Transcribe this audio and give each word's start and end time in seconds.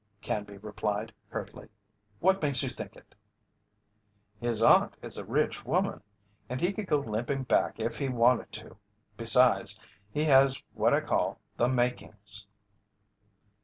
Canby 0.23 0.57
replied, 0.57 1.13
curtly. 1.29 1.69
"What 2.21 2.41
makes 2.41 2.63
you 2.63 2.69
think 2.69 2.95
it?" 2.95 3.13
"His 4.39 4.63
aunt 4.63 4.95
is 5.03 5.15
a 5.15 5.23
rich 5.23 5.63
woman, 5.63 6.01
and 6.49 6.59
he 6.59 6.73
could 6.73 6.87
go 6.87 6.97
limping 6.97 7.43
back 7.43 7.79
if 7.79 7.99
he 7.99 8.09
wanted 8.09 8.51
to; 8.53 8.77
besides, 9.15 9.77
he 10.11 10.23
has 10.23 10.59
what 10.73 10.95
I 10.95 11.01
call 11.01 11.39
the 11.57 11.67
'makings'." 11.67 12.47